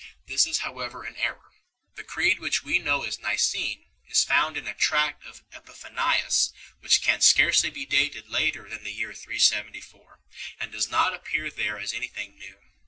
[0.25, 1.51] This is however an error.
[1.93, 6.53] The Creed which we know as" Nicene" is found in a tract of Epiphanius 2
[6.79, 10.19] which can scarcely be dated later than the year 374,
[10.59, 12.57] and does not appear there as anything new.